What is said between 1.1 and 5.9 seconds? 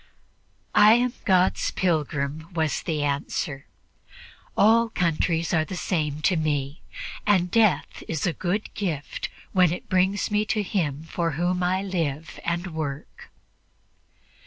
God's pilgrim," was the answer; "all countries are the